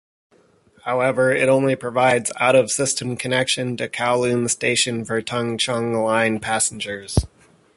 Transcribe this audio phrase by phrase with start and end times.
[0.83, 7.15] However, it only provides out-of-system connection to Kowloon Station for Tung Chung Line passengers.